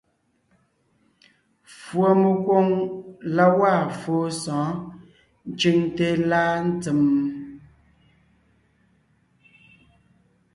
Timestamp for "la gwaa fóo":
3.35-4.25